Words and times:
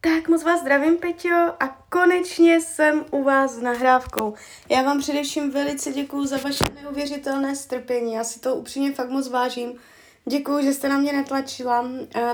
Tak 0.00 0.28
moc 0.28 0.42
vás 0.42 0.60
zdravím, 0.60 0.96
Peťo, 0.96 1.34
a 1.60 1.78
konečně 1.90 2.60
jsem 2.60 3.04
u 3.10 3.22
vás 3.22 3.54
s 3.54 3.60
nahrávkou. 3.60 4.34
Já 4.68 4.82
vám 4.82 5.00
především 5.00 5.50
velice 5.50 5.92
děkuju 5.92 6.26
za 6.26 6.36
vaše 6.36 6.64
neuvěřitelné 6.82 7.56
strpení, 7.56 8.12
já 8.12 8.24
si 8.24 8.40
to 8.40 8.54
upřímně 8.54 8.92
fakt 8.92 9.10
moc 9.10 9.28
vážím. 9.28 9.72
Děkuju, 10.26 10.62
že 10.64 10.74
jste 10.74 10.88
na 10.88 10.98
mě 10.98 11.12
netlačila. 11.12 11.88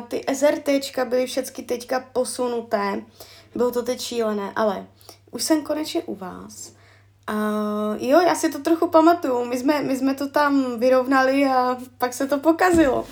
Ty 0.09 0.25
SRTčka 0.35 1.05
byly 1.05 1.27
všechny 1.27 1.65
teďka 1.65 2.01
posunuté, 2.13 3.03
bylo 3.55 3.71
to 3.71 3.83
teď 3.83 4.01
šílené, 4.01 4.53
ale 4.57 4.87
už 5.31 5.43
jsem 5.43 5.63
konečně 5.63 6.03
u 6.03 6.15
vás. 6.15 6.73
Uh, 7.31 8.09
jo, 8.09 8.21
já 8.21 8.35
si 8.35 8.49
to 8.53 8.59
trochu 8.59 8.89
pamatuju. 8.89 9.45
My 9.45 9.59
jsme, 9.59 9.83
my 9.83 9.97
jsme 9.97 10.15
to 10.15 10.29
tam 10.29 10.81
vyrovnali 10.81 11.45
a 11.45 11.77
pak 11.99 12.15
se 12.15 12.27
to 12.27 12.39
pokazilo. 12.39 13.07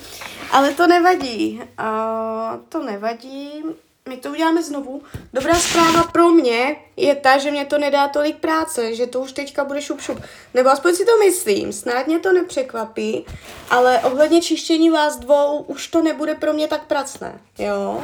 Ale 0.51 0.73
to 0.73 0.87
nevadí. 0.87 1.61
Uh, 1.79 2.59
to 2.69 2.83
nevadí 2.83 3.63
my 4.09 4.17
to 4.17 4.29
uděláme 4.29 4.63
znovu. 4.63 5.01
Dobrá 5.33 5.53
zpráva 5.53 6.03
pro 6.03 6.29
mě 6.29 6.75
je 6.97 7.15
ta, 7.15 7.37
že 7.37 7.51
mě 7.51 7.65
to 7.65 7.77
nedá 7.77 8.07
tolik 8.07 8.37
práce, 8.37 8.95
že 8.95 9.07
to 9.07 9.19
už 9.19 9.31
teďka 9.31 9.63
bude 9.63 9.81
šup 9.81 10.01
šup. 10.01 10.21
Nebo 10.53 10.69
aspoň 10.69 10.95
si 10.95 11.05
to 11.05 11.17
myslím, 11.17 11.73
snad 11.73 12.07
mě 12.07 12.19
to 12.19 12.33
nepřekvapí, 12.33 13.25
ale 13.69 13.99
ohledně 13.99 14.41
čištění 14.41 14.89
vás 14.89 15.19
dvou 15.19 15.59
už 15.61 15.87
to 15.87 16.01
nebude 16.01 16.35
pro 16.35 16.53
mě 16.53 16.67
tak 16.67 16.85
pracné, 16.85 17.39
jo? 17.57 18.03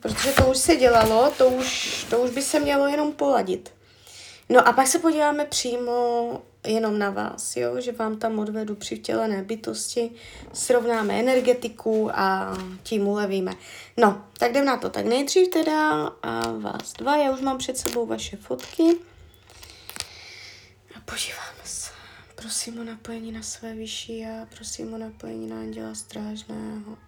Protože 0.00 0.32
to 0.32 0.46
už 0.46 0.58
se 0.58 0.76
dělalo, 0.76 1.32
to 1.38 1.48
už, 1.48 2.06
to 2.10 2.18
už 2.18 2.30
by 2.30 2.42
se 2.42 2.60
mělo 2.60 2.86
jenom 2.86 3.12
poladit. 3.12 3.72
No 4.48 4.68
a 4.68 4.72
pak 4.72 4.86
se 4.86 4.98
podíváme 4.98 5.44
přímo 5.44 6.42
jenom 6.66 6.98
na 6.98 7.10
vás, 7.10 7.56
jo? 7.56 7.80
že 7.80 7.92
vám 7.92 8.18
tam 8.18 8.38
odvedu 8.38 8.74
přivtělené 8.74 9.42
bytosti, 9.42 10.10
srovnáme 10.52 11.20
energetiku 11.20 12.10
a 12.14 12.56
tím 12.82 13.06
ulevíme. 13.06 13.52
No, 13.96 14.24
tak 14.38 14.50
jdem 14.50 14.64
na 14.64 14.76
to. 14.76 14.90
Tak 14.90 15.06
nejdřív 15.06 15.48
teda 15.48 16.06
a 16.22 16.52
vás 16.52 16.92
dva, 16.92 17.16
já 17.16 17.30
už 17.30 17.40
mám 17.40 17.58
před 17.58 17.78
sebou 17.78 18.06
vaše 18.06 18.36
fotky. 18.36 18.82
A 20.96 21.00
podíváme 21.04 21.62
se. 21.64 21.90
Prosím 22.34 22.80
o 22.80 22.84
napojení 22.84 23.32
na 23.32 23.42
své 23.42 23.74
vyšší 23.74 24.24
a 24.24 24.46
prosím 24.54 24.94
o 24.94 24.98
napojení 24.98 25.46
na 25.46 25.56
anděla 25.56 25.94
strážného. 25.94 26.98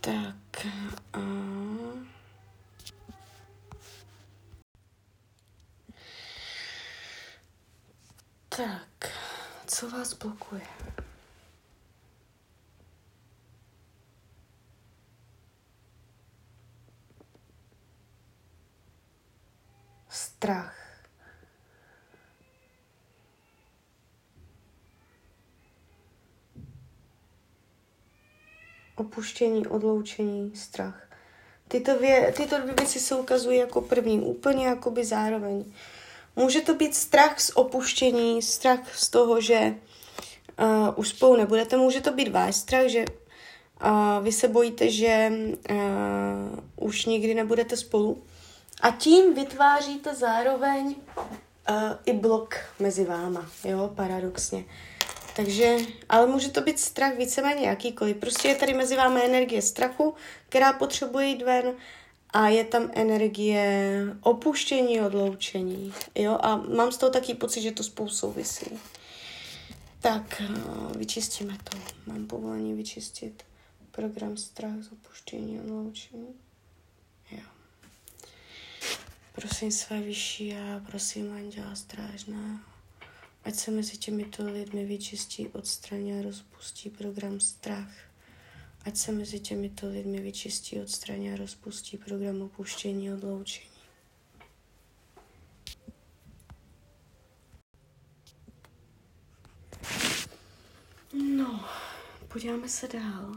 Tak 0.00 0.66
a... 1.12 1.20
Tak, 8.60 9.12
co 9.66 9.90
vás 9.90 10.14
blokuje? 10.14 10.60
Strach. 20.08 20.76
Opuštění, 28.96 29.66
odloučení, 29.66 30.56
strach. 30.56 31.08
Tyto, 31.68 31.98
vě, 31.98 32.32
tyto 32.36 32.58
dvě 32.60 32.74
věci 32.74 33.00
se 33.00 33.14
ukazují 33.14 33.58
jako 33.58 33.80
první, 33.80 34.20
úplně 34.20 34.66
jakoby 34.66 35.04
zároveň. 35.04 35.72
Může 36.36 36.60
to 36.60 36.74
být 36.74 36.94
strach 36.94 37.40
z 37.40 37.50
opuštění, 37.54 38.42
strach 38.42 38.94
z 38.94 39.10
toho, 39.10 39.40
že 39.40 39.74
uh, 40.60 40.88
už 40.96 41.08
spolu 41.08 41.36
nebudete. 41.36 41.76
Může 41.76 42.00
to 42.00 42.12
být 42.12 42.28
váš 42.28 42.56
strach, 42.56 42.86
že 42.86 43.04
uh, 43.84 44.24
vy 44.24 44.32
se 44.32 44.48
bojíte, 44.48 44.90
že 44.90 45.32
uh, 45.70 45.76
už 46.76 47.04
nikdy 47.04 47.34
nebudete 47.34 47.76
spolu. 47.76 48.22
A 48.80 48.90
tím 48.90 49.34
vytváříte 49.34 50.14
zároveň 50.14 50.86
uh, 50.86 51.74
i 52.06 52.12
blok 52.12 52.54
mezi 52.78 53.04
váma, 53.04 53.50
jo, 53.64 53.90
paradoxně. 53.94 54.64
Takže, 55.36 55.76
ale 56.08 56.26
může 56.26 56.48
to 56.48 56.60
být 56.60 56.80
strach 56.80 57.16
víceméně 57.16 57.68
jakýkoliv. 57.68 58.16
Prostě 58.16 58.48
je 58.48 58.54
tady 58.54 58.74
mezi 58.74 58.96
vámi 58.96 59.24
energie 59.24 59.62
strachu, 59.62 60.14
která 60.48 60.72
potřebuje 60.72 61.26
jít 61.26 61.42
ven 61.42 61.72
a 62.32 62.48
je 62.48 62.64
tam 62.64 62.90
energie 62.94 63.94
opuštění, 64.20 65.00
odloučení. 65.00 65.92
Jo? 66.14 66.38
A 66.40 66.56
mám 66.56 66.92
z 66.92 66.96
toho 66.96 67.12
taky 67.12 67.34
pocit, 67.34 67.60
že 67.60 67.72
to 67.72 67.82
spolu 67.82 68.08
souvisí. 68.08 68.66
Tak, 70.00 70.40
eh, 70.40 70.98
vyčistíme 70.98 71.58
to. 71.70 71.78
Mám 72.06 72.26
povolení 72.26 72.74
vyčistit 72.74 73.42
program 73.90 74.36
strach 74.36 74.82
z 74.82 74.92
opuštění, 74.92 75.60
odloučení. 75.60 76.34
Jo. 77.30 77.42
Prosím 79.32 79.72
své 79.72 80.00
vyšší 80.00 80.54
a 80.54 80.82
prosím 80.86 81.32
anděla 81.32 81.74
strážného, 81.74 82.58
ať 83.44 83.54
se 83.54 83.70
mezi 83.70 83.96
těmito 83.96 84.44
lidmi 84.44 84.84
vyčistí, 84.84 85.48
odstraní 85.48 86.12
a 86.12 86.22
rozpustí 86.22 86.90
program 86.90 87.40
strach 87.40 88.09
ať 88.84 88.96
se 88.96 89.12
mezi 89.12 89.40
těmito 89.40 89.88
lidmi 89.88 90.20
vyčistí, 90.20 90.80
odstraní 90.80 91.32
a 91.32 91.36
rozpustí 91.36 91.96
program 91.98 92.42
opuštění 92.42 93.12
odloučení. 93.12 93.70
No, 101.36 101.64
podíváme 102.28 102.68
se 102.68 102.88
dál. 102.88 103.32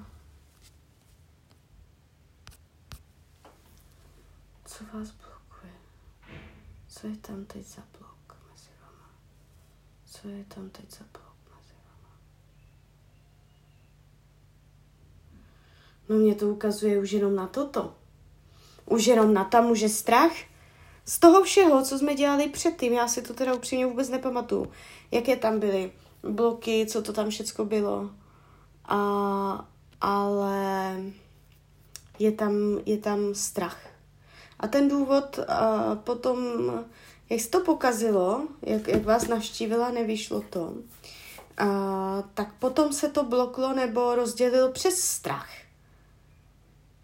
Co 4.66 4.84
vás 4.84 5.12
blokuje? 5.12 5.74
Co 6.88 7.08
je 7.08 7.18
tam 7.18 7.46
teď 7.46 7.66
za 7.66 7.82
blok 8.00 8.38
mezi 8.52 8.70
vama? 8.82 9.10
Co 10.06 10.28
je 10.28 10.46
tam 10.46 10.70
teď 10.70 10.92
za 10.92 11.06
blok? 11.12 11.23
No 16.10 16.16
mě 16.16 16.36
to 16.36 16.48
ukazuje 16.48 17.00
už 17.00 17.12
jenom 17.12 17.36
na 17.36 17.48
toto. 17.48 17.96
Už 18.86 19.08
jenom 19.08 19.34
na 19.34 19.44
tam 19.44 19.72
už 19.72 19.80
je 19.80 19.90
strach. 19.90 20.32
Z 21.06 21.20
toho 21.20 21.44
všeho, 21.44 21.84
co 21.84 22.00
jsme 22.00 22.16
dělali 22.16 22.50
předtím, 22.50 22.94
já 22.94 23.08
si 23.08 23.22
to 23.22 23.34
teda 23.34 23.54
upřímně 23.54 23.86
vůbec 23.86 24.10
nepamatuju, 24.10 24.72
jaké 25.12 25.36
tam 25.36 25.60
byly 25.60 25.92
bloky, 26.24 26.86
co 26.90 27.02
to 27.02 27.14
tam 27.14 27.30
všecko 27.30 27.66
bylo. 27.66 28.10
A, 28.86 29.68
ale 30.02 30.98
je 32.20 32.32
tam, 32.32 32.54
je 32.86 32.98
tam 32.98 33.36
strach. 33.36 33.80
A 34.60 34.68
ten 34.68 34.90
důvod 34.90 35.40
a 35.48 35.96
potom, 35.96 36.38
jak 37.30 37.40
se 37.40 37.50
to 37.50 37.60
pokazilo, 37.60 38.48
jak, 38.62 38.88
jak 38.88 39.06
vás 39.06 39.28
navštívila, 39.28 39.92
nevyšlo 39.92 40.44
to, 40.50 40.74
a, 41.58 42.24
tak 42.34 42.54
potom 42.54 42.94
se 42.94 43.10
to 43.10 43.24
bloklo 43.24 43.74
nebo 43.74 44.16
rozdělilo 44.16 44.72
přes 44.72 45.00
strach. 45.00 45.50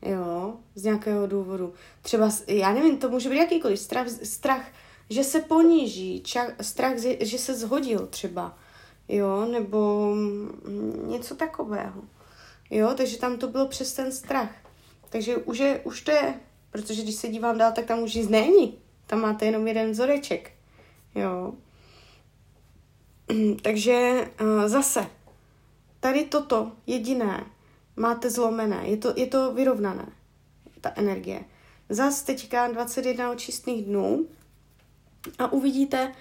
Jo, 0.02 0.54
z 0.76 0.84
nějakého 0.84 1.28
důvodu. 1.28 1.74
Třeba, 2.02 2.30
já 2.48 2.74
nevím, 2.74 2.98
to 2.98 3.10
může 3.10 3.30
být 3.30 3.38
jakýkoliv 3.38 3.80
strach, 3.80 4.08
strach 4.24 4.66
že 5.10 5.24
se 5.24 5.42
poníží, 5.42 6.22
ča, 6.22 6.48
strach, 6.62 6.94
že 7.20 7.38
se 7.38 7.56
zhodil 7.56 8.08
třeba, 8.08 8.58
jo, 9.08 9.46
nebo 9.46 10.14
něco 11.08 11.36
takového. 11.36 12.02
Jo, 12.70 12.94
takže 12.98 13.18
tam 13.18 13.38
to 13.38 13.48
bylo 13.48 13.68
přes 13.68 13.94
ten 13.94 14.12
strach. 14.12 14.52
Takže 15.10 15.38
už, 15.38 15.58
je, 15.58 15.82
už 15.84 16.02
to 16.02 16.12
je, 16.12 16.40
protože 16.72 17.02
když 17.02 17.16
se 17.16 17.28
dívám 17.28 17.58
dál, 17.58 17.72
tak 17.72 17.86
tam 17.86 18.00
už 18.00 18.14
nic 18.14 18.30
není. 18.30 18.80
Tam 19.08 19.22
máte 19.22 19.46
jenom 19.46 19.68
jeden 19.68 19.92
vzoreček. 19.92 20.52
Jo. 21.16 21.54
Takže 23.62 24.28
uh, 24.42 24.68
zase, 24.68 25.08
tady 26.00 26.24
toto 26.24 26.72
jediné, 26.88 27.46
máte 28.00 28.30
zlomené, 28.30 28.88
je 28.88 28.98
to, 28.98 29.14
je 29.16 29.28
to 29.28 29.54
vyrovnané, 29.54 30.06
ta 30.82 30.92
energie. 30.96 31.46
Zas 31.90 32.24
teďka 32.24 32.68
21 32.68 33.32
očistných 33.32 33.86
dnů 33.86 34.28
a 35.40 35.52
uvidíte, 35.52 36.14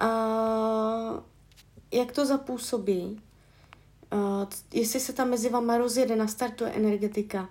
uh, 0.00 1.20
jak 1.92 2.12
to 2.12 2.26
zapůsobí, 2.26 3.22
uh, 4.12 4.44
jestli 4.74 5.00
se 5.00 5.12
tam 5.12 5.30
mezi 5.30 5.48
vama 5.48 5.78
rozjede, 5.78 6.16
nastartuje 6.16 6.70
energetika, 6.70 7.48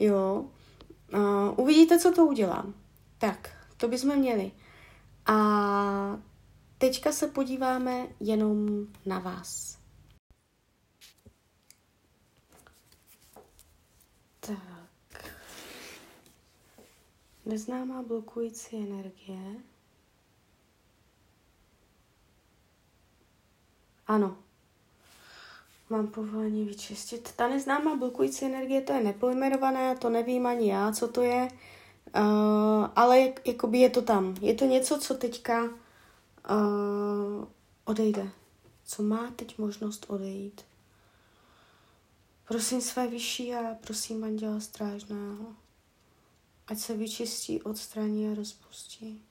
jo. 0.00 0.44
Uh, 1.14 1.54
uvidíte, 1.56 1.98
co 1.98 2.12
to 2.12 2.26
udělá. 2.26 2.66
Tak, 3.18 3.50
to 3.76 3.88
bychom 3.88 4.16
měli. 4.16 4.52
A 5.26 6.18
teďka 6.78 7.12
se 7.12 7.28
podíváme 7.28 8.06
jenom 8.20 8.86
na 9.06 9.18
vás. 9.18 9.78
Tak. 14.48 15.32
Neznámá 17.48 18.02
blokující 18.02 18.76
energie. 18.76 19.56
Ano. 24.06 24.36
Mám 25.90 26.06
povolení 26.06 26.64
vyčistit. 26.64 27.32
Ta 27.36 27.48
neznámá 27.48 27.96
blokující 27.96 28.44
energie, 28.44 28.80
to 28.80 28.92
je 28.92 29.04
nepojmenované, 29.04 29.96
to 29.96 30.10
nevím 30.10 30.46
ani 30.46 30.70
já, 30.70 30.92
co 30.92 31.08
to 31.08 31.22
je. 31.22 31.48
Uh, 32.16 32.86
ale 32.96 33.20
jak, 33.20 33.46
jakoby 33.46 33.78
je 33.78 33.90
to 33.90 34.02
tam. 34.02 34.34
Je 34.40 34.54
to 34.54 34.64
něco, 34.64 34.98
co 34.98 35.14
teďka 35.14 35.64
uh, 35.64 35.70
odejde. 37.84 38.30
Co 38.84 39.02
má 39.02 39.30
teď 39.36 39.58
možnost 39.58 40.06
odejít. 40.08 40.64
Prosím 42.48 42.80
své 42.80 43.06
vyšší 43.06 43.54
a 43.54 43.74
prosím 43.74 44.24
Anděla 44.24 44.60
Strážného, 44.60 45.54
ať 46.68 46.78
se 46.78 46.96
vyčistí, 46.96 47.62
odstraní 47.62 48.28
a 48.28 48.34
rozpustí 48.34 49.22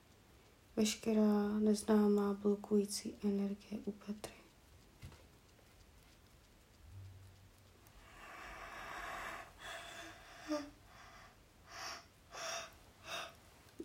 veškerá 0.77 1.59
neznámá 1.59 2.33
blokující 2.33 3.15
energie 3.23 3.79
u 3.85 3.91
Petry. 3.91 4.33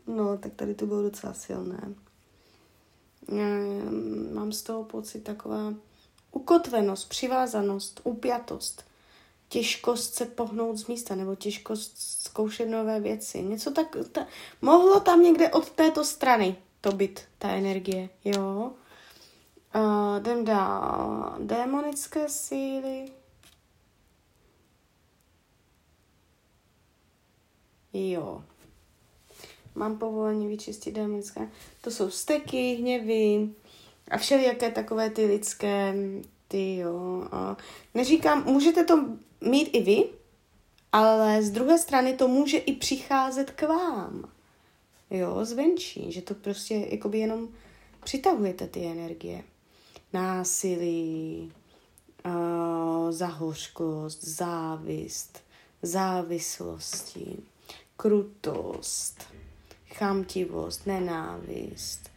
No, 0.07 0.39
tak 0.39 0.55
tady 0.55 0.75
to 0.75 0.87
bylo 0.87 1.03
docela 1.03 1.35
silné. 1.35 1.95
Mám 4.35 4.53
z 4.53 4.63
toho 4.63 4.85
pocit 4.85 5.21
taková 5.21 5.75
ukotvenost, 6.33 7.05
přivázanost, 7.05 8.01
upjatost, 8.05 8.85
těžkost 9.53 10.15
se 10.15 10.27
pohnout 10.27 10.77
z 10.79 10.87
místa 10.87 11.15
nebo 11.15 11.35
těžkost 11.35 11.93
zkoušet 11.99 12.67
nové 12.67 13.01
věci. 13.01 13.43
Něco 13.43 13.71
tak, 13.71 13.97
ta, 14.13 14.27
mohlo 14.63 15.01
tam 15.01 15.23
někde 15.23 15.51
od 15.51 15.71
této 15.71 16.05
strany 16.05 16.57
to 16.81 16.93
být, 16.93 17.21
ta 17.39 17.49
energie, 17.49 18.09
jo. 18.25 18.73
Uh, 19.75 20.21
jdem 20.21 20.45
dál. 20.45 21.37
Démonické 21.39 22.29
síly. 22.29 23.09
Jo. 27.93 28.45
Mám 29.75 29.99
povolení 29.99 30.47
vyčistit 30.47 30.95
démonické. 30.95 31.51
To 31.81 31.91
jsou 31.91 32.11
steky, 32.11 32.75
hněvy 32.75 33.51
a 34.11 34.17
všelijaké 34.19 34.71
takové 34.71 35.11
ty 35.11 35.27
lidské, 35.27 35.95
ty 36.49 36.77
jo. 36.77 37.29
Neříkám, 37.95 38.45
můžete 38.45 38.85
to 38.85 39.05
mít 39.43 39.71
i 39.73 39.83
vy, 39.83 40.05
ale 40.93 41.43
z 41.43 41.51
druhé 41.51 41.79
strany 41.79 42.15
to 42.15 42.29
může 42.29 42.59
i 42.59 42.73
přicházet 42.73 43.51
k 43.51 43.63
vám 43.63 44.33
jo, 45.13 45.45
zvenčí, 45.45 46.13
že 46.13 46.23
to 46.23 46.35
prostě 46.35 46.87
jakoby 46.91 47.19
jenom 47.19 47.49
přitahujete 48.05 48.67
ty 48.67 48.87
energie. 48.87 49.43
Násilí, 50.13 51.53
uh, 52.27 53.11
zahořkost, 53.11 54.25
závist, 54.25 55.43
závislosti, 55.83 57.37
krutost, 57.97 59.25
chamtivost, 59.95 60.87
nenávist, 60.87 62.11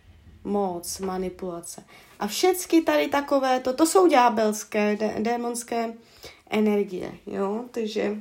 moc, 0.43 0.99
manipulace. 0.99 1.83
A 2.19 2.27
všechny 2.27 2.81
tady 2.81 3.07
takové, 3.07 3.59
to, 3.59 3.73
to 3.73 3.85
jsou 3.85 4.07
ďábelské, 4.07 4.95
dé, 4.95 5.15
démonské 5.19 5.93
energie, 6.49 7.17
jo, 7.25 7.65
takže 7.71 8.17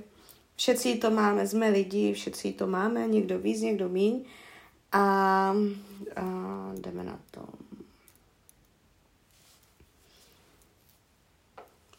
všetci 0.57 0.97
to 0.97 1.11
máme, 1.11 1.49
jsme 1.49 1.69
lidi, 1.69 2.13
všetci 2.13 2.53
to 2.53 2.67
máme, 2.67 3.09
někdo 3.09 3.39
víc, 3.39 3.61
někdo 3.61 3.89
míň, 3.89 4.25
a, 4.93 5.01
a 6.17 6.25
jdeme 6.81 7.05
na 7.05 7.21
to. 7.31 7.49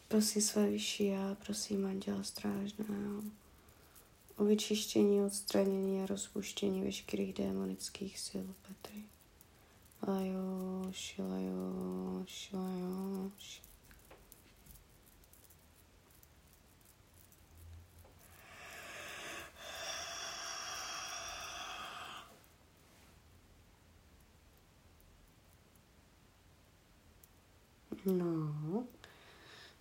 Prosím 0.08 0.42
své 0.42 0.70
vyšší 0.70 1.06
já, 1.06 1.36
prosím 1.46 1.86
Anděla 1.86 2.22
Strážného 2.22 3.22
o 4.36 4.44
vyčištění, 4.44 5.22
odstranění 5.22 6.02
a 6.02 6.06
rozpuštění 6.06 6.82
veškerých 6.82 7.32
démonických 7.32 8.18
sil 8.26 8.46
Petry. 8.62 9.02
Lajoš, 10.08 11.18
lajoš, 11.18 12.50
lajoš. 12.52 13.62
No, 28.06 28.84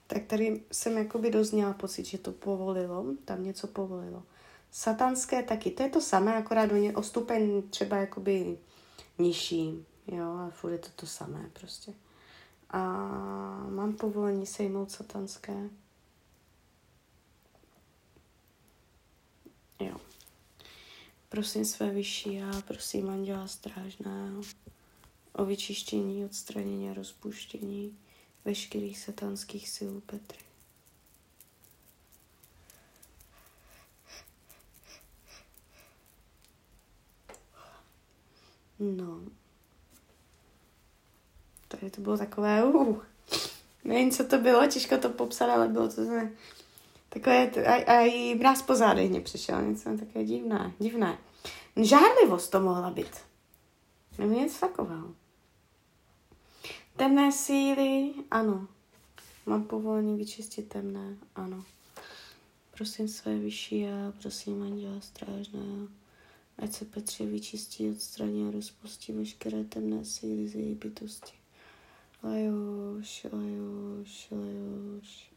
tak 0.07 0.23
tady 0.25 0.63
jsem 0.71 0.97
jakoby 0.97 1.31
dost 1.31 1.51
měla 1.51 1.73
pocit, 1.73 2.05
že 2.05 2.17
to 2.17 2.31
povolilo, 2.31 3.05
tam 3.25 3.43
něco 3.43 3.67
povolilo. 3.67 4.23
Satanské 4.71 5.43
taky, 5.43 5.71
to 5.71 5.83
je 5.83 5.89
to 5.89 6.01
samé, 6.01 6.35
akorát 6.35 6.65
do 6.65 6.75
ně 6.75 6.95
o 6.95 7.03
stupeň 7.03 7.61
třeba 7.69 7.97
jakoby 7.97 8.57
nižší, 9.17 9.85
jo, 10.07 10.25
a 10.25 10.49
furt 10.49 10.71
je 10.71 10.77
to 10.77 10.89
to 10.95 11.05
samé 11.07 11.49
prostě. 11.53 11.93
A 12.69 12.81
mám 13.69 13.93
povolení 13.93 14.45
sejmout 14.45 14.91
satanské. 14.91 15.69
Jo. 19.79 19.97
Prosím 21.29 21.65
své 21.65 21.89
vyšší 21.89 22.41
a 22.41 22.61
prosím 22.67 23.09
anděla 23.09 23.47
strážného 23.47 24.41
o 25.33 25.45
vyčištění, 25.45 26.25
odstranění 26.25 26.89
a 26.89 26.93
rozpuštění 26.93 27.97
veškerých 28.45 28.99
satanských 28.99 29.69
sil 29.75 29.93
Petry. 30.05 30.39
No. 38.79 39.19
Tady 41.67 41.91
to 41.91 42.01
bylo 42.01 42.17
takové, 42.17 42.63
uh, 42.63 42.97
nevím, 43.83 44.11
co 44.11 44.23
to 44.23 44.37
bylo, 44.37 44.67
těžko 44.67 44.97
to 44.97 45.09
popsat, 45.09 45.49
ale 45.49 45.67
bylo 45.67 45.89
to 45.89 46.01
ne, 46.01 46.31
takové, 47.09 47.49
a, 47.49 47.91
a 47.91 47.99
i 47.99 48.35
mráz 48.35 48.61
po 48.61 48.75
zádech 48.75 49.09
mě 49.09 49.21
přišel, 49.21 49.61
něco 49.61 49.97
takové 49.97 50.25
divné, 50.25 50.71
divné. 50.79 51.17
Žárlivost 51.75 52.51
to 52.51 52.59
mohla 52.59 52.89
být. 52.89 53.17
Nebo 54.17 54.33
něco 54.33 54.59
takového. 54.59 55.15
Temné 56.97 57.31
síly, 57.31 58.13
ano. 58.31 58.67
Mám 59.45 59.63
povolení 59.63 60.17
vyčistit 60.17 60.69
temné, 60.69 61.17
ano. 61.35 61.65
Prosím 62.71 63.07
své 63.07 63.37
vyšší 63.37 63.85
a 63.85 64.13
prosím 64.21 64.63
anděla 64.63 65.01
strážného, 65.01 65.87
ať 66.57 66.73
se 66.73 66.85
Petře 66.85 67.25
vyčistí, 67.25 67.89
odstraní 67.89 68.47
a 68.47 68.51
rozpustí 68.51 69.13
veškeré 69.13 69.63
temné 69.63 70.05
síly 70.05 70.47
z 70.47 70.55
její 70.55 70.75
bytosti. 70.75 71.33
Lajoš, 72.23 73.27
lajoš, 73.31 74.27
lajoš. 74.31 75.31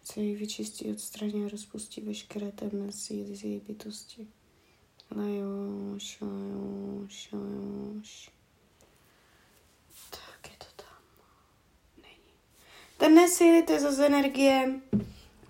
Ať 0.00 0.06
se 0.06 0.20
jí 0.20 0.36
vyčistí, 0.36 0.90
odstraní 0.90 1.44
a 1.44 1.48
rozpustí 1.48 2.00
veškeré 2.00 2.52
temné 2.52 2.92
síly 2.92 3.36
z 3.36 3.44
její 3.44 3.60
bytosti. 3.60 4.26
Lajoš, 5.16 6.20
lajoš, 6.20 7.32
lajoš. 7.32 8.41
Síly, 13.28 13.62
to 13.62 13.72
je 13.72 13.80
zase 13.80 14.06
energie 14.06 14.80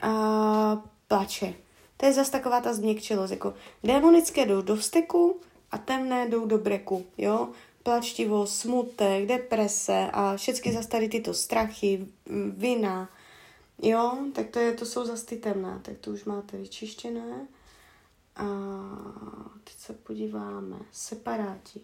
a 0.03 0.83
plače. 1.09 1.55
To 1.97 2.07
je 2.07 2.13
zase 2.13 2.33
taková 2.33 2.61
ta 2.61 2.75
změkčilost, 2.75 3.31
jako 3.31 3.55
démonické 3.85 4.47
jdou 4.47 4.63
do 4.63 4.77
vsteku 4.77 5.41
a 5.71 5.79
temné 5.79 6.29
jdou 6.29 6.47
do 6.47 6.59
breku, 6.59 7.07
jo. 7.19 7.49
Plačtivo, 7.83 8.47
smutek, 8.47 9.27
deprese 9.27 10.11
a 10.13 10.37
všechny 10.37 10.73
zase 10.73 10.89
tady 10.89 11.09
tyto 11.09 11.35
strachy, 11.35 12.07
vina, 12.49 13.11
jo, 13.83 14.19
tak 14.35 14.51
to, 14.51 14.59
je, 14.59 14.73
to 14.73 14.87
jsou 14.87 15.05
zase 15.05 15.27
ty 15.27 15.37
temné, 15.37 15.79
tak 15.83 15.99
to 15.99 16.11
už 16.11 16.25
máte 16.25 16.57
vyčištěné. 16.57 17.47
A 18.37 18.47
teď 19.65 19.75
se 19.77 19.93
podíváme, 19.93 20.77
separáti. 20.93 21.81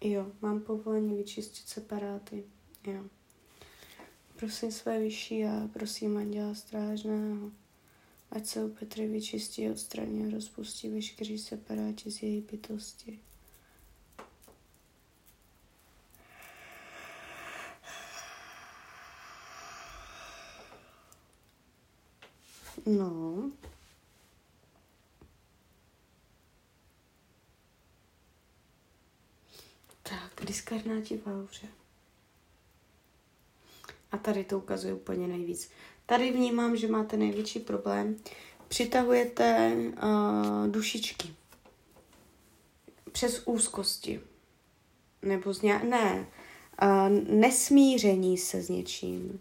Jo, 0.00 0.32
mám 0.40 0.60
povolení 0.60 1.16
vyčistit 1.16 1.68
separáty. 1.68 2.44
Jo. 2.86 3.04
Prosím 4.36 4.72
své 4.72 4.98
vyšší 4.98 5.44
a 5.44 5.68
prosím 5.72 6.16
Anděla 6.16 6.54
Strážného, 6.54 7.50
ať 8.30 8.46
se 8.46 8.64
u 8.64 8.68
Petry 8.68 9.08
vyčistí, 9.08 9.70
odstraní 9.70 10.26
a 10.26 10.30
rozpustí 10.30 10.88
veškerý 10.88 11.38
separáti 11.38 12.10
z 12.10 12.22
její 12.22 12.40
bytosti. 12.40 13.20
No, 22.86 23.47
diskarnáti 30.68 31.18
v 31.18 31.26
auře. 31.26 31.66
A 34.12 34.18
tady 34.18 34.44
to 34.44 34.58
ukazuje 34.58 34.94
úplně 34.94 35.28
nejvíc. 35.28 35.70
tady 36.06 36.32
vnímám, 36.32 36.76
že 36.76 36.88
máte 36.88 37.16
největší 37.16 37.60
problém. 37.60 38.16
Přitahujete 38.68 39.72
uh, 40.02 40.68
dušičky 40.68 41.28
přes 43.12 43.42
úzkosti. 43.44 44.20
Nebo 45.22 45.54
z 45.54 45.62
nějak, 45.62 45.82
ne, 45.82 46.26
uh, 46.82 47.34
nesmíření 47.34 48.38
se 48.38 48.62
s 48.62 48.68
něčím. 48.68 49.40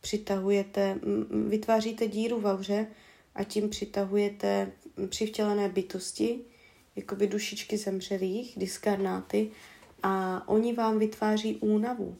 Přitahujete, 0.00 1.00
vytváříte 1.48 2.06
díru 2.06 2.40
v 2.40 2.46
auře 2.46 2.86
a 3.34 3.44
tím 3.44 3.68
přitahujete 3.68 4.72
přivtělené 5.08 5.68
bytosti, 5.68 6.40
jakoby 6.96 7.26
dušičky 7.26 7.76
zemřelých, 7.78 8.54
diskarnáty, 8.56 9.50
a 10.02 10.42
oni 10.48 10.72
vám 10.72 10.98
vytváří 10.98 11.56
únavu. 11.56 12.16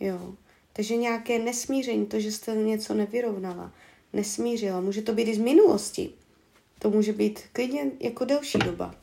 Jo. 0.00 0.34
Takže 0.72 0.96
nějaké 0.96 1.38
nesmíření, 1.38 2.06
to, 2.06 2.20
že 2.20 2.32
jste 2.32 2.56
něco 2.56 2.94
nevyrovnala, 2.94 3.72
nesmířila, 4.12 4.80
může 4.80 5.02
to 5.02 5.12
být 5.12 5.28
i 5.28 5.34
z 5.34 5.38
minulosti. 5.38 6.10
To 6.78 6.90
může 6.90 7.12
být 7.12 7.40
klidně 7.52 7.90
jako 8.00 8.24
delší 8.24 8.58
doba. 8.58 8.94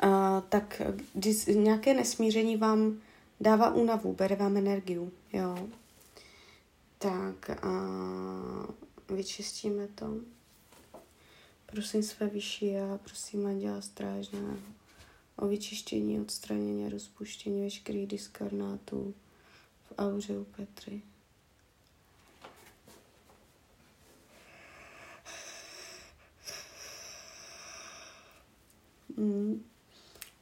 A, 0.00 0.40
tak 0.40 0.82
když 1.14 1.46
nějaké 1.46 1.94
nesmíření 1.94 2.56
vám 2.56 3.00
dává 3.40 3.74
únavu, 3.74 4.12
bere 4.12 4.36
vám 4.36 4.56
energiu, 4.56 5.12
jo. 5.32 5.68
Tak 6.98 7.50
a 7.50 7.88
vyčistíme 9.08 9.88
to. 9.94 10.14
Prosím 11.66 12.02
své 12.02 12.26
vyšší 12.26 12.76
a 12.76 12.98
prosím 13.04 13.46
Anděla 13.46 13.80
Strážného 13.80 14.56
o 15.36 15.46
vyčištění, 15.46 16.20
odstranění 16.20 16.86
a 16.86 16.88
rozpuštění 16.88 17.62
veškerých 17.62 18.06
diskarnátů 18.06 19.14
v 19.84 19.92
auře 19.98 20.38
u 20.38 20.44
Petry. 20.44 21.02
Mm. 29.16 29.64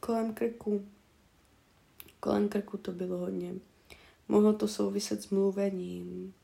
Kolem 0.00 0.34
krku. 0.34 0.88
Kolem 2.20 2.48
krku 2.48 2.76
to 2.76 2.92
bylo 2.92 3.18
hodně. 3.18 3.54
Mohlo 4.28 4.52
to 4.52 4.68
souviset 4.68 5.22
s 5.22 5.30
mluvením 5.30 6.34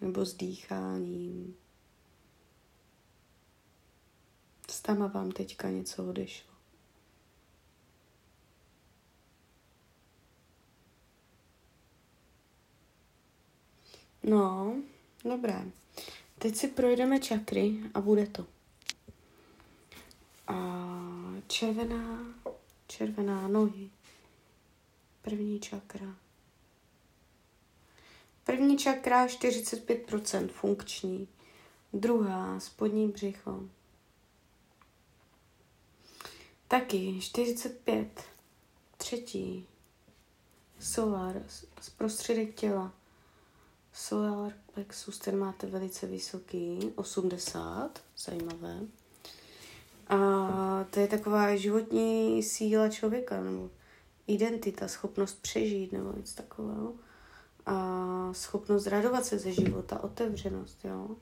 nebo 0.00 0.26
s 0.26 0.34
dýcháním. 0.34 1.56
S 4.70 4.82
tama 4.82 5.06
vám 5.06 5.32
teďka 5.32 5.70
něco 5.70 6.06
odešlo. 6.08 6.55
No, 14.26 14.76
dobré. 15.24 15.64
Teď 16.38 16.56
si 16.56 16.68
projdeme 16.68 17.20
čakry 17.20 17.78
a 17.94 18.00
bude 18.00 18.26
to. 18.26 18.46
A 20.46 20.56
červená, 21.46 22.18
červená 22.86 23.48
nohy. 23.48 23.90
První 25.22 25.60
čakra. 25.60 26.16
První 28.44 28.78
čakra 28.78 29.26
45% 29.26 30.48
funkční. 30.48 31.28
Druhá, 31.92 32.60
spodní 32.60 33.08
břicho. 33.08 33.68
Taky 36.68 37.20
45. 37.20 38.24
Třetí, 38.96 39.66
solar, 40.80 41.42
z 41.80 41.90
prostředek 41.90 42.54
těla. 42.54 42.92
Solar 43.98 44.52
plexus, 44.74 45.18
ten 45.18 45.38
máte 45.38 45.66
velice 45.66 46.06
vysoký, 46.06 46.92
80, 46.96 48.02
zajímavé. 48.18 48.80
A 50.08 50.84
to 50.90 51.00
je 51.00 51.08
taková 51.08 51.56
životní 51.56 52.42
síla 52.42 52.88
člověka, 52.88 53.40
nebo 53.40 53.70
identita, 54.26 54.88
schopnost 54.88 55.42
přežít, 55.42 55.92
nebo 55.92 56.12
něco 56.16 56.34
takového. 56.34 56.94
A 57.66 58.28
schopnost 58.32 58.86
radovat 58.86 59.24
se 59.24 59.38
ze 59.38 59.52
života, 59.52 60.04
otevřenost, 60.04 60.84
jo. 60.84 61.16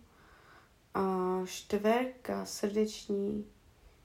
A 0.95 1.41
čtverka, 1.47 2.45
srdeční, 2.45 3.47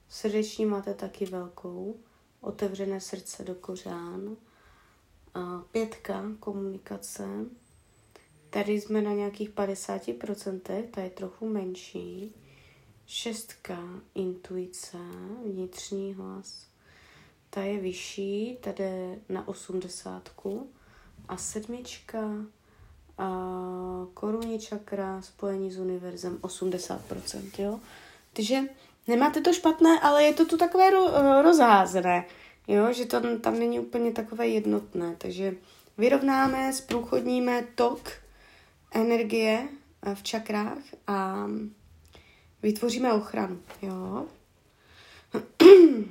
srdeční 0.10 0.66
máte 0.66 0.94
taky 0.94 1.26
velkou, 1.26 2.00
otevřené 2.42 3.02
srdce 3.02 3.44
do 3.44 3.56
kořán. 3.56 4.38
A 5.34 5.64
pětka, 5.72 6.24
komunikace, 6.40 7.28
Tady 8.50 8.82
jsme 8.82 9.02
na 9.02 9.12
nějakých 9.12 9.50
50%, 9.50 10.82
ta 10.92 11.02
je 11.02 11.10
trochu 11.10 11.50
menší. 11.50 12.36
Šestka, 13.06 13.80
intuice, 14.16 14.98
vnitřní 15.46 16.14
hlas. 16.14 16.68
Ta 17.50 17.62
je 17.62 17.80
vyšší, 17.80 18.58
tady 18.62 19.20
na 19.30 19.48
osmdesátku. 19.48 20.70
A 21.28 21.38
sedmička, 21.38 22.32
a 23.20 23.28
korunní 24.14 24.60
čakra, 24.60 25.22
spojení 25.22 25.72
s 25.72 25.78
univerzem 25.80 26.38
80%, 26.38 27.64
jo. 27.64 27.80
Takže 28.34 28.60
nemáte 29.08 29.42
to 29.42 29.54
špatné, 29.54 30.00
ale 30.00 30.24
je 30.24 30.34
to 30.34 30.46
tu 30.46 30.58
takové 30.58 30.92
ro- 30.92 31.42
rozházené, 31.42 32.26
jo, 32.68 32.94
že 32.94 33.06
to 33.06 33.38
tam 33.38 33.60
není 33.60 33.80
úplně 33.80 34.12
takové 34.12 34.48
jednotné, 34.48 35.16
takže 35.18 35.56
vyrovnáme, 35.98 36.74
zprůchodníme 36.74 37.68
tok 37.76 38.10
energie 38.92 39.70
eh, 40.02 40.16
v 40.16 40.24
čakrách 40.24 40.84
a 41.08 41.48
vytvoříme 42.62 43.14
ochranu, 43.14 43.62
jo. 43.82 44.28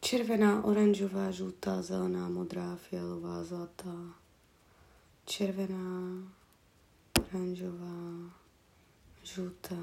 Červená, 0.00 0.64
oranžová, 0.64 1.30
žlutá, 1.30 1.82
zelená, 1.82 2.28
modrá, 2.28 2.76
fialová, 2.76 3.44
zlatá. 3.44 4.14
Červená, 5.24 6.22
oranžová, 7.18 8.30
žlutá, 9.22 9.76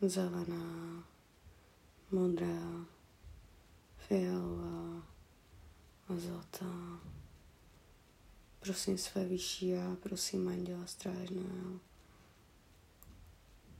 zelená, 0.00 1.04
modrá, 2.10 2.86
fialová 3.96 5.02
a 6.08 6.16
zlatá. 6.16 7.00
Prosím 8.60 8.98
své 8.98 9.24
vyšší 9.24 9.74
a 9.74 9.96
prosím 10.02 10.48
Anděla 10.48 10.86
Strážného 10.86 11.80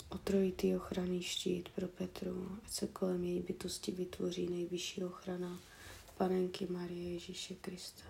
o 0.08 0.18
trojitý 0.18 0.76
ochranný 0.76 1.22
štít 1.22 1.68
pro 1.68 1.88
Petru, 1.88 2.58
ať 2.64 2.70
se 2.70 2.87
kolem 2.87 3.25
její 3.25 3.40
bytosti 3.40 3.92
vytvoří 3.92 4.49
nejvyšší 4.49 5.04
ochrana 5.04 5.60
Panenky 6.16 6.66
Marie 6.66 7.12
Ježíše 7.12 7.54
Krista. 7.54 8.04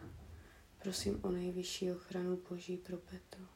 Prosím 0.82 1.20
o 1.22 1.30
nejvyšší 1.30 1.92
ochranu 1.92 2.38
Boží 2.50 2.76
pro 2.76 2.96
Petru, 2.96 3.46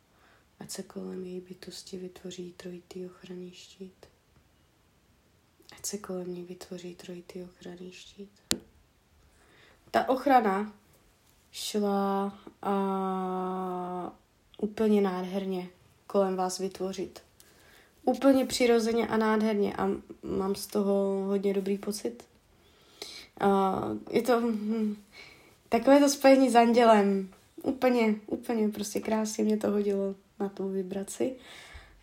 ať 0.60 0.70
se 0.70 0.82
kolem 0.82 1.24
její 1.24 1.40
bytosti 1.40 1.98
vytvoří 1.98 2.52
trojitý 2.52 3.06
ochranný 3.06 3.52
štít. 3.52 4.06
Ať 5.76 5.86
se 5.86 5.98
kolem 5.98 6.34
ní 6.34 6.44
vytvoří 6.44 6.94
trojitý 6.94 7.42
ochranný 7.42 7.92
štít. 7.92 8.40
Ta 9.90 10.08
ochrana 10.08 10.83
šla 11.54 12.38
a 12.62 14.12
úplně 14.58 15.00
nádherně 15.00 15.68
kolem 16.06 16.36
vás 16.36 16.58
vytvořit. 16.58 17.20
Úplně 18.04 18.46
přirozeně 18.46 19.06
a 19.06 19.16
nádherně 19.16 19.76
a 19.76 19.90
mám 20.22 20.54
z 20.54 20.66
toho 20.66 21.24
hodně 21.26 21.54
dobrý 21.54 21.78
pocit. 21.78 22.24
A 23.40 23.80
je 24.10 24.22
to 24.22 24.40
hm, 24.40 24.96
takové 25.68 26.00
to 26.00 26.08
spojení 26.08 26.50
s 26.50 26.56
andělem. 26.56 27.28
Úplně, 27.62 28.14
úplně 28.26 28.68
prostě 28.68 29.00
krásně 29.00 29.44
mě 29.44 29.56
to 29.56 29.70
hodilo 29.70 30.14
na 30.40 30.48
tu 30.48 30.68
vibraci. 30.68 31.32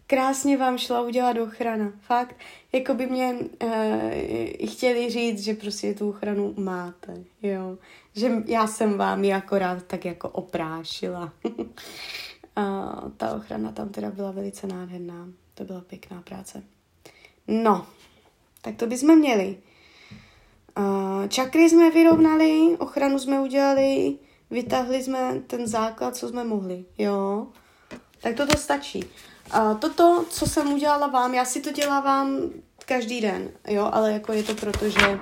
Krásně 0.08 0.58
vám 0.58 0.77
šla 0.77 1.01
udělat 1.01 1.38
ochrana. 1.38 1.93
Fakt, 2.01 2.36
jako 2.72 2.93
by 2.93 3.08
mě 3.08 3.36
e, 3.60 4.67
chtěli 4.67 5.10
říct, 5.10 5.43
že 5.43 5.53
prostě 5.53 5.93
tu 5.93 6.10
ochranu 6.10 6.53
máte, 6.58 7.24
jo 7.41 7.77
že 8.15 8.31
já 8.45 8.67
jsem 8.67 8.97
vám 8.97 9.23
ji 9.23 9.33
akorát 9.33 9.83
tak 9.83 10.05
jako 10.05 10.29
oprášila. 10.29 11.33
a 12.55 12.95
ta 13.17 13.35
ochrana 13.35 13.71
tam 13.71 13.89
teda 13.89 14.11
byla 14.11 14.31
velice 14.31 14.67
nádherná. 14.67 15.27
To 15.53 15.63
byla 15.63 15.81
pěkná 15.81 16.21
práce. 16.21 16.63
No, 17.47 17.87
tak 18.61 18.75
to 18.75 18.87
bychom 18.87 19.19
měli. 19.19 19.57
Čakry 21.27 21.69
jsme 21.69 21.91
vyrovnali, 21.91 22.77
ochranu 22.79 23.19
jsme 23.19 23.39
udělali, 23.39 24.17
vytáhli 24.51 25.03
jsme 25.03 25.41
ten 25.47 25.67
základ, 25.67 26.15
co 26.15 26.29
jsme 26.29 26.43
mohli, 26.43 26.85
jo. 26.97 27.47
Tak 28.21 28.35
toto 28.35 28.57
stačí. 28.57 29.03
Uh, 29.55 29.77
toto, 29.77 30.25
co 30.29 30.45
jsem 30.45 30.73
udělala 30.73 31.07
vám, 31.07 31.33
já 31.33 31.45
si 31.45 31.61
to 31.61 31.71
dělávám 31.71 32.39
každý 32.85 33.21
den, 33.21 33.51
jo, 33.67 33.89
ale 33.93 34.13
jako 34.13 34.33
je 34.33 34.43
to 34.43 34.55
proto, 34.55 34.89
že 34.89 35.19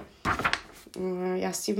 já 1.33 1.51
s 1.51 1.63
tím 1.63 1.77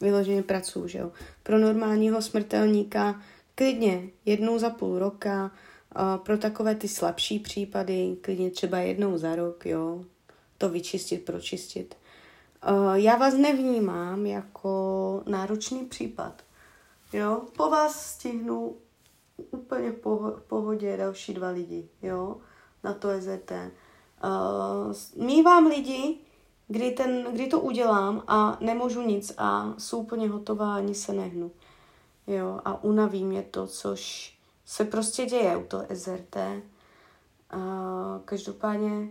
vyloženě 0.00 0.42
pracuji, 0.42 0.88
že 0.88 0.98
jo. 0.98 1.12
Pro 1.42 1.58
normálního 1.58 2.22
smrtelníka 2.22 3.20
klidně 3.54 4.08
jednou 4.24 4.58
za 4.58 4.70
půl 4.70 4.98
roka, 4.98 5.50
uh, 5.96 6.24
pro 6.24 6.38
takové 6.38 6.74
ty 6.74 6.88
slabší 6.88 7.38
případy, 7.38 8.16
klidně 8.20 8.50
třeba 8.50 8.78
jednou 8.78 9.18
za 9.18 9.36
rok, 9.36 9.66
jo, 9.66 10.04
to 10.58 10.68
vyčistit, 10.68 11.24
pročistit. 11.24 11.96
Uh, 12.70 12.94
já 12.94 13.16
vás 13.16 13.34
nevnímám 13.34 14.26
jako 14.26 15.22
náročný 15.26 15.84
případ. 15.84 16.42
Jo, 17.12 17.42
po 17.56 17.70
vás 17.70 18.06
stihnu 18.06 18.76
úplně 19.50 19.90
v 19.90 20.42
pohodě 20.48 20.96
další 20.96 21.34
dva 21.34 21.48
lidi, 21.48 21.88
jo, 22.02 22.36
na 22.84 22.94
to 22.94 23.08
EZT. 23.08 23.52
Uh, 24.24 25.26
mývám 25.26 25.66
lidi, 25.66 26.18
kdy, 26.68 26.90
ten, 26.90 27.26
kdy 27.32 27.46
to 27.46 27.60
udělám 27.60 28.22
a 28.26 28.58
nemůžu 28.60 29.02
nic 29.02 29.32
a 29.38 29.74
jsou 29.78 29.98
úplně 29.98 30.28
hotová, 30.28 30.74
ani 30.74 30.94
se 30.94 31.12
nehnu. 31.12 31.50
Jo, 32.26 32.60
a 32.64 32.84
unaví 32.84 33.24
mě 33.24 33.42
to, 33.42 33.66
což 33.66 34.34
se 34.64 34.84
prostě 34.84 35.26
děje 35.26 35.56
u 35.56 35.64
toho 35.64 35.86
SRT. 35.94 36.36
A 37.50 37.60
každopádně 38.24 39.08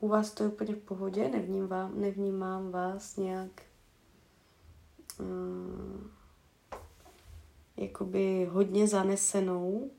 u 0.00 0.08
vás 0.08 0.30
to 0.30 0.42
je 0.42 0.48
úplně 0.48 0.74
v 0.74 0.78
pohodě, 0.78 1.28
nevnímám, 1.28 1.92
nevnímám 1.94 2.70
vás 2.70 3.16
nějak 3.16 3.62
um, 5.20 6.10
jakoby 7.76 8.48
hodně 8.52 8.88
zanesenou. 8.88 9.90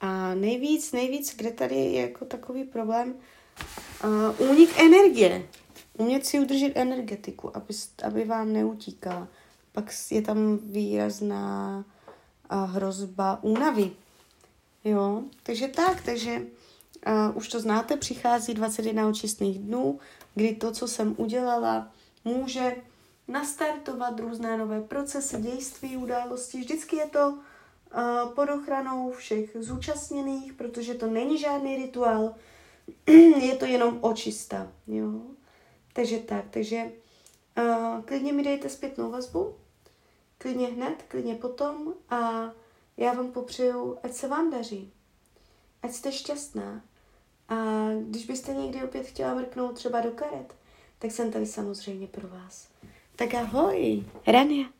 A 0.00 0.34
nejvíc, 0.34 0.92
nejvíc, 0.92 1.36
kde 1.36 1.50
tady 1.50 1.74
je 1.74 2.00
jako 2.00 2.24
takový 2.24 2.64
problém, 2.64 3.14
uh, 4.04 4.50
únik 4.50 4.78
energie. 4.78 5.48
Umět 5.98 6.26
si 6.26 6.40
udržet 6.40 6.72
energetiku, 6.74 7.56
aby, 7.56 7.74
aby 8.04 8.24
vám 8.24 8.52
neutíkala. 8.52 9.28
Pak 9.72 9.84
je 10.10 10.22
tam 10.22 10.58
výrazná 10.58 11.84
uh, 12.52 12.70
hrozba 12.70 13.38
únavy. 13.42 13.90
Jo, 14.84 15.22
takže 15.42 15.68
tak, 15.68 16.02
takže 16.02 16.40
uh, 17.06 17.36
už 17.36 17.48
to 17.48 17.60
znáte, 17.60 17.96
přichází 17.96 18.54
21 18.54 19.08
očistných 19.08 19.58
dnů, 19.58 19.98
kdy 20.34 20.54
to, 20.54 20.72
co 20.72 20.88
jsem 20.88 21.14
udělala, 21.18 21.92
může 22.24 22.76
nastartovat 23.28 24.20
různé 24.20 24.58
nové 24.58 24.80
procesy, 24.80 25.36
dějství, 25.40 25.96
události. 25.96 26.58
Vždycky 26.58 26.96
je 26.96 27.06
to 27.06 27.28
uh, 27.28 28.34
pod 28.34 28.48
ochranou 28.50 29.12
všech 29.12 29.56
zúčastněných, 29.60 30.52
protože 30.52 30.94
to 30.94 31.06
není 31.06 31.38
žádný 31.38 31.76
rituál, 31.76 32.34
je 33.40 33.56
to 33.56 33.64
jenom 33.64 33.98
očista. 34.00 34.72
Jo? 34.86 35.20
Takže 35.94 36.18
tak, 36.18 36.44
takže 36.50 36.92
uh, 37.58 38.02
klidně 38.04 38.32
mi 38.32 38.42
dejte 38.44 38.68
zpětnou 38.68 39.10
vazbu, 39.10 39.54
klidně 40.38 40.66
hned, 40.66 41.04
klidně 41.08 41.34
potom 41.34 41.94
a 42.10 42.50
já 42.96 43.12
vám 43.12 43.32
popřeju, 43.32 43.98
ať 44.02 44.12
se 44.12 44.28
vám 44.28 44.50
daří, 44.50 44.92
ať 45.82 45.92
jste 45.92 46.12
šťastná 46.12 46.84
a 47.48 47.54
když 48.00 48.26
byste 48.26 48.54
někdy 48.54 48.84
opět 48.84 49.06
chtěla 49.06 49.34
mrknout 49.34 49.74
třeba 49.74 50.00
do 50.00 50.10
karet, 50.10 50.54
tak 50.98 51.10
jsem 51.10 51.32
tady 51.32 51.46
samozřejmě 51.46 52.06
pro 52.06 52.28
vás. 52.28 52.68
Tak 53.16 53.34
ahoj, 53.34 54.04
Rania. 54.26 54.73